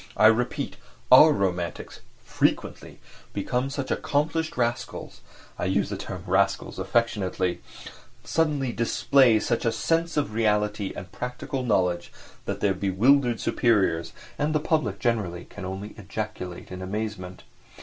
[0.17, 0.77] I repeat,
[1.11, 2.97] our romantics, frequently,
[3.33, 5.21] become such accomplished rascals
[5.59, 7.61] (I use the term "rascals" affectionately),
[8.23, 12.11] suddenly display such a sense of reality and practical knowledge
[12.45, 17.43] that their bewildered superiors and the public generally can only ejaculate in amazement.